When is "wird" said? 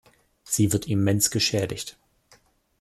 0.73-0.87